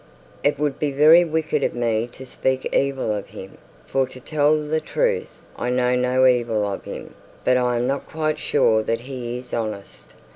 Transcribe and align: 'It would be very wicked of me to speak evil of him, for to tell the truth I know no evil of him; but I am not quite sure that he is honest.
'It 0.43 0.57
would 0.57 0.79
be 0.79 0.89
very 0.89 1.23
wicked 1.23 1.61
of 1.63 1.75
me 1.75 2.09
to 2.11 2.25
speak 2.25 2.65
evil 2.73 3.11
of 3.13 3.27
him, 3.27 3.59
for 3.85 4.07
to 4.07 4.19
tell 4.19 4.59
the 4.59 4.79
truth 4.81 5.39
I 5.57 5.69
know 5.69 5.95
no 5.95 6.25
evil 6.25 6.65
of 6.65 6.85
him; 6.85 7.13
but 7.45 7.55
I 7.55 7.77
am 7.77 7.85
not 7.85 8.09
quite 8.09 8.39
sure 8.39 8.81
that 8.81 9.01
he 9.01 9.37
is 9.37 9.53
honest. 9.53 10.15